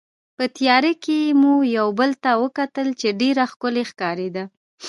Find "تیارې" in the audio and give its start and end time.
0.57-0.93